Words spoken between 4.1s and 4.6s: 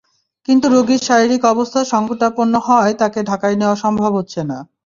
হচ্ছে না।